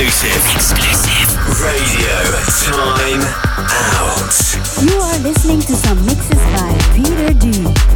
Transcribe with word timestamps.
exclusive. 0.00 0.54
Exclusive. 0.54 1.62
Radio 1.64 2.16
time 2.66 3.22
out. 3.56 4.82
You 4.82 4.94
are 4.98 5.18
listening 5.20 5.60
to 5.60 5.74
some 5.74 6.04
mixes 6.04 6.36
by 6.52 6.76
Peter 6.94 7.32
D. 7.32 7.95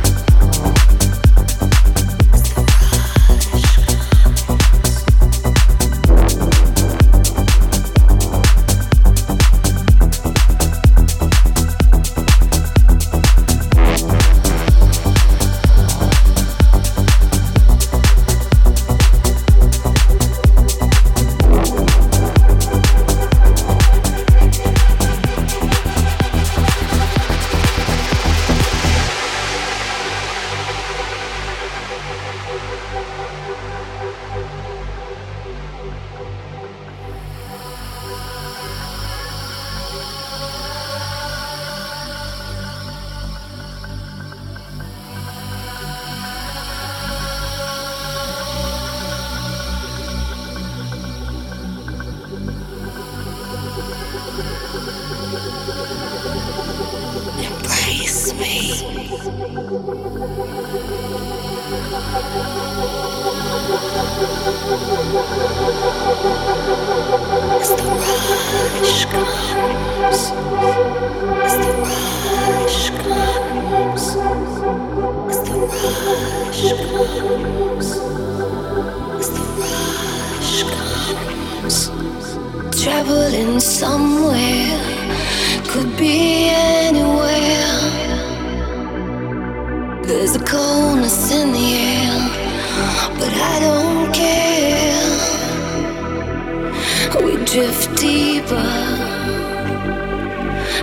drift 97.52 97.96
deeper. 97.96 98.54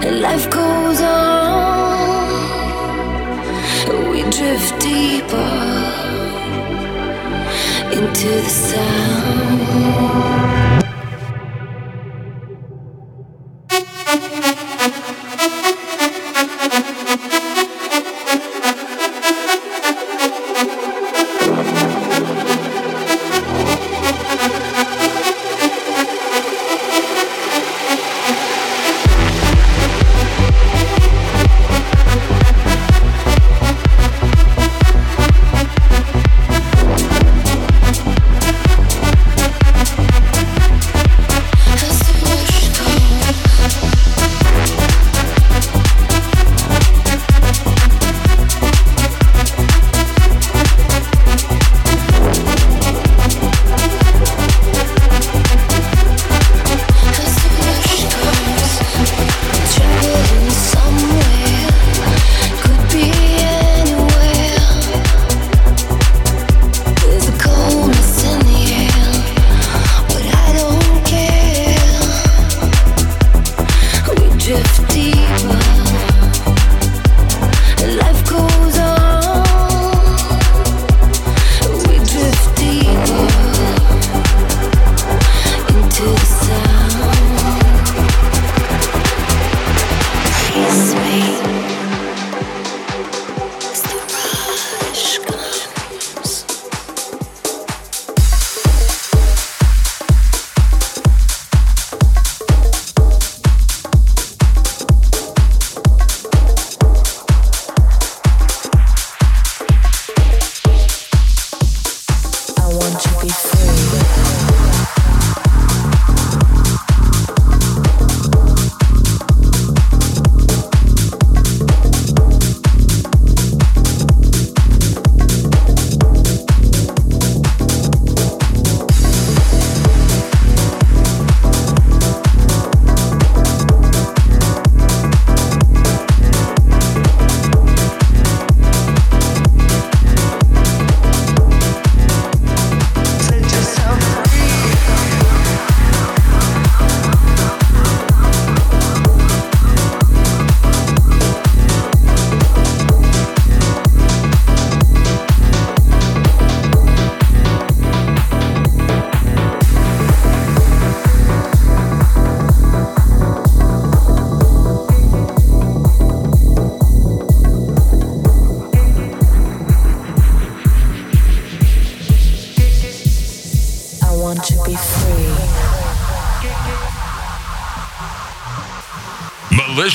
And 0.04 0.20
life 0.20 0.50
goes 0.50 1.02
on. 1.02 2.28
We 4.12 4.24
drift 4.24 4.78
deeper 4.82 5.50
into 7.94 8.28
the 8.28 8.50
sound. 8.50 10.57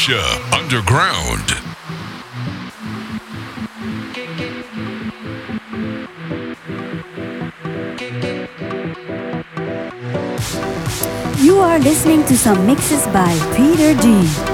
Russia 0.02 0.42
Underground. 0.52 1.48
You 11.40 11.58
are 11.58 11.78
listening 11.78 12.24
to 12.24 12.36
some 12.36 12.66
mixes 12.66 13.06
by 13.12 13.32
Peter 13.54 13.94
D. 14.02 14.51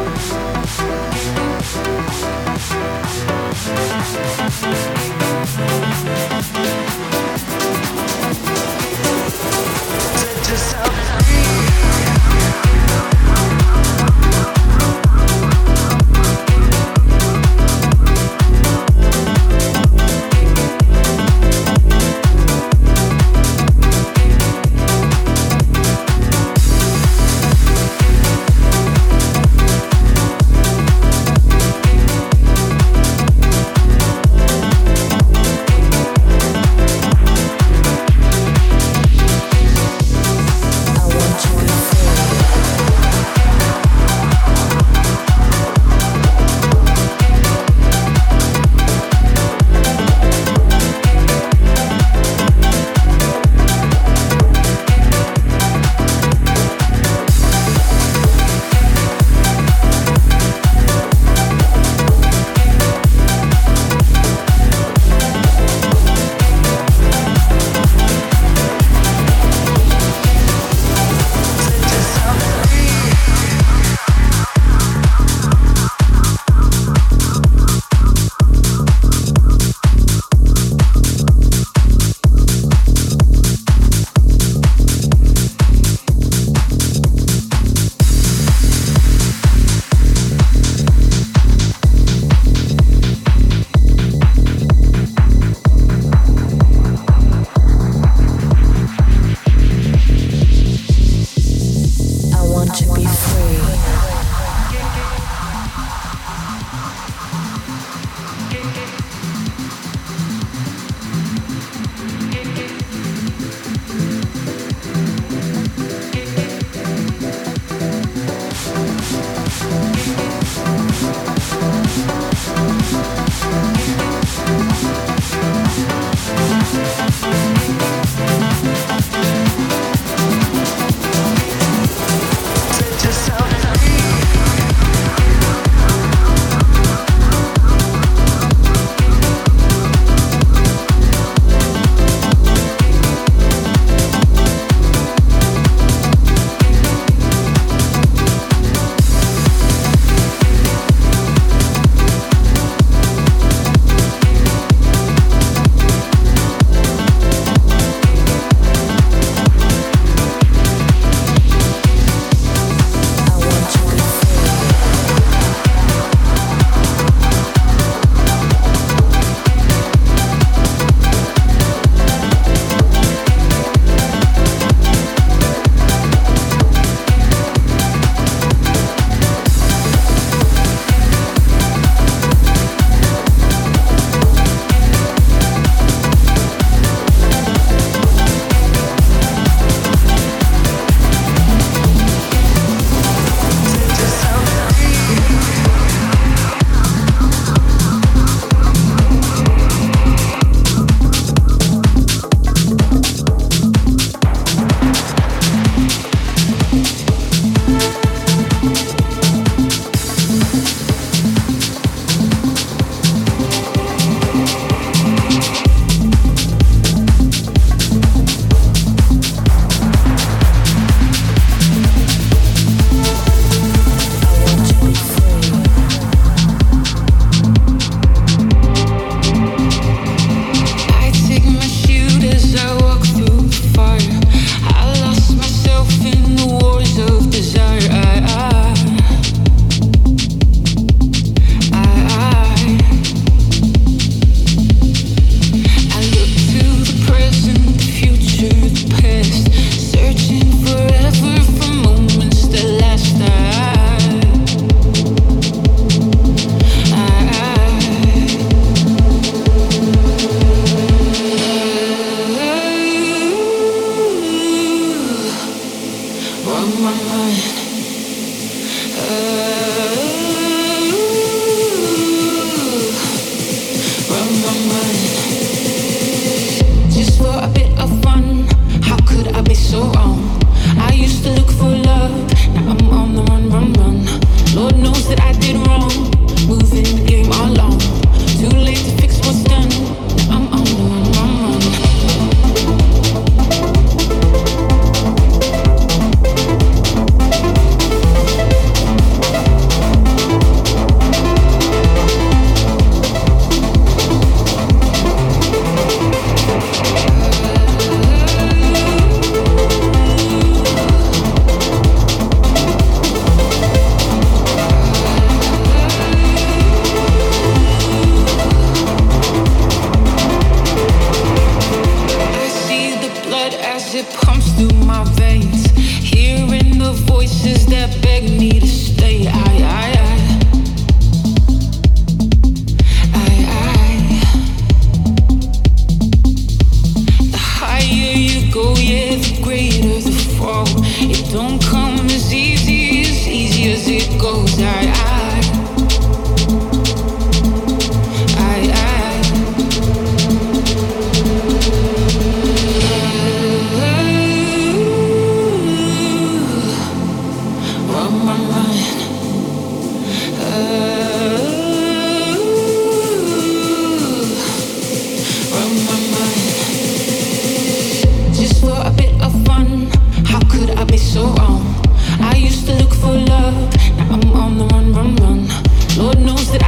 Lord 375.98 376.20
knows 376.20 376.48
that 376.52 376.67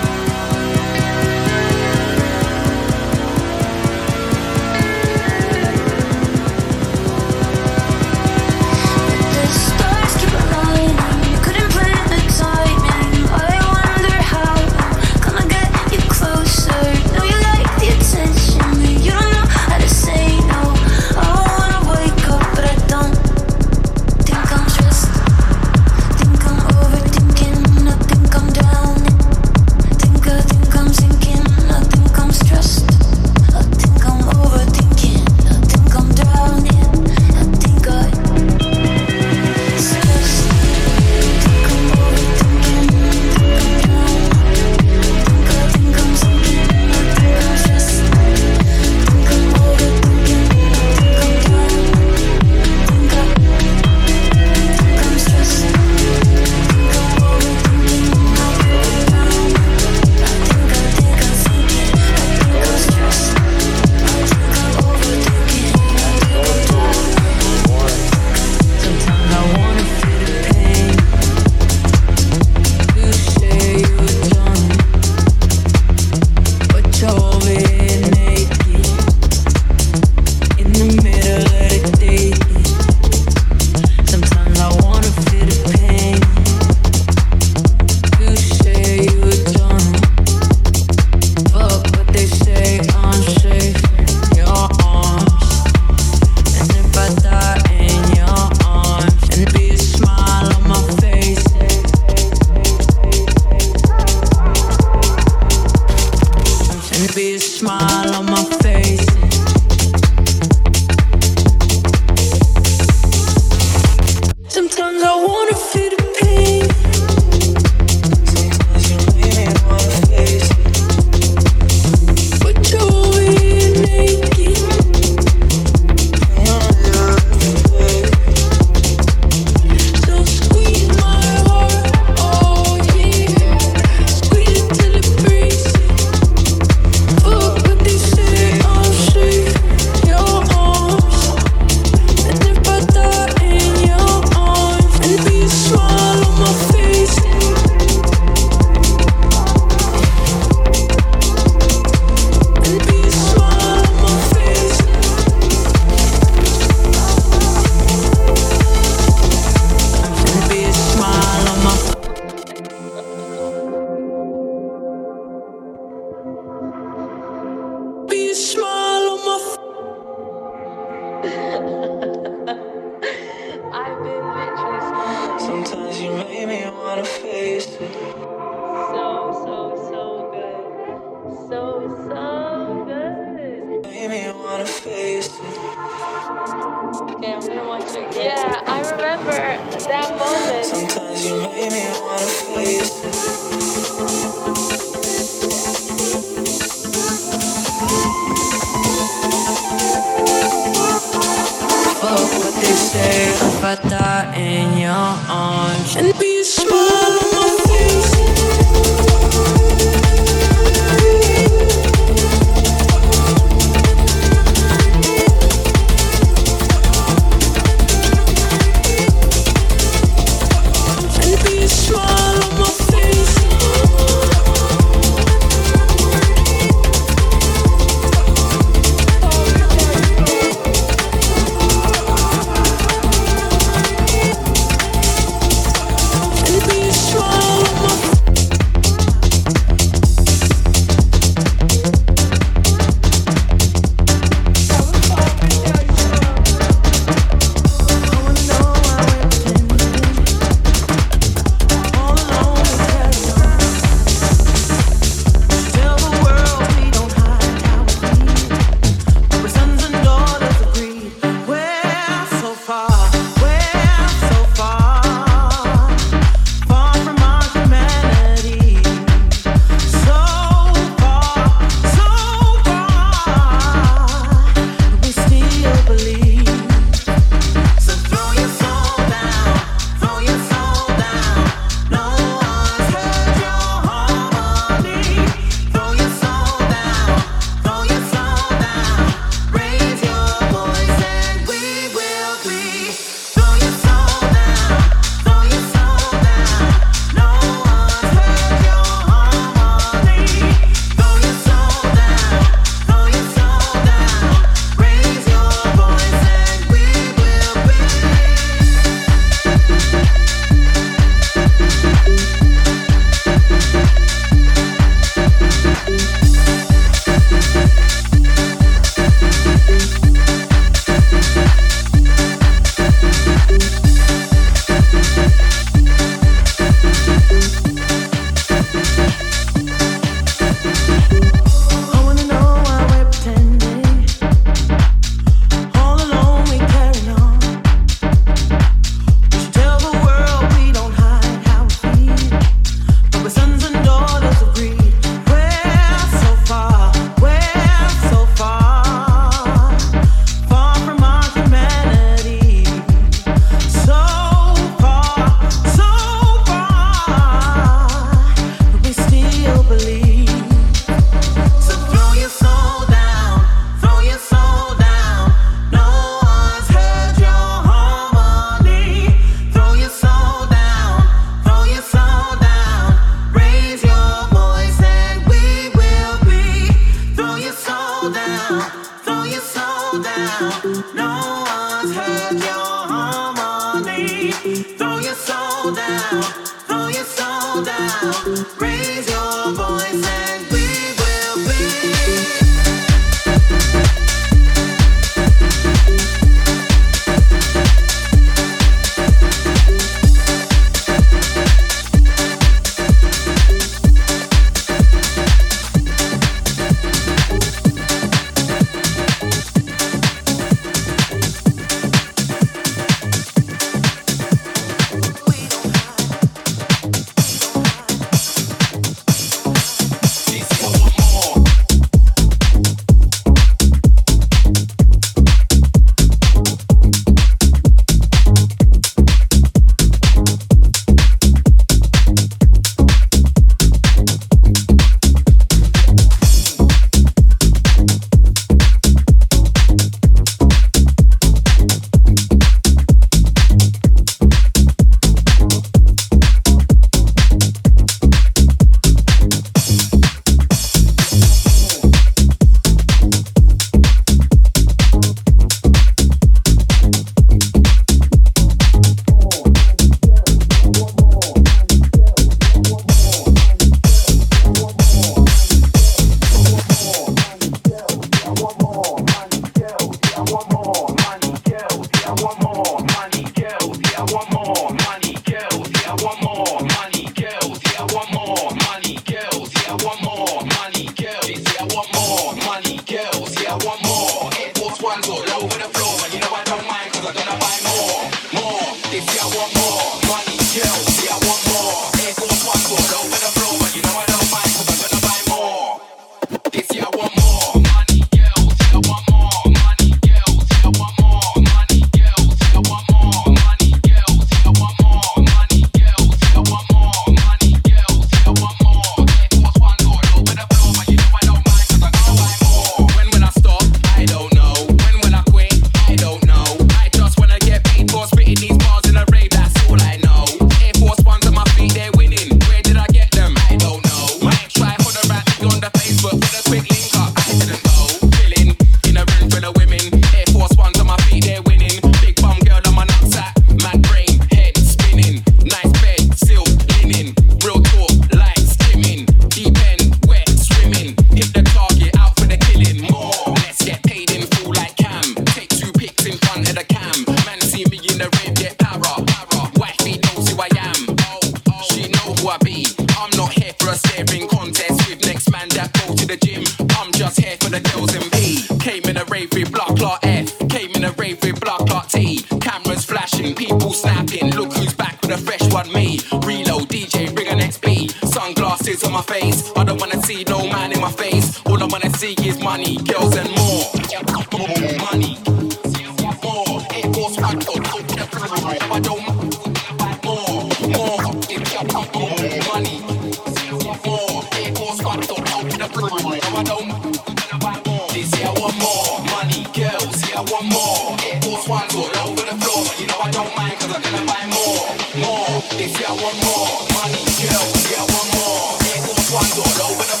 If 595.53 595.79
you 595.79 595.85
want 595.85 596.23
more 596.23 596.65
money, 596.73 597.03
girl? 597.19 597.51
if 597.53 597.71
you 597.71 597.83
want 597.83 598.09
more, 598.15 598.57
es 598.61 598.79
un 598.79 599.11
cuando 599.11 599.41
over 599.41 599.75
bueno. 599.75 600.00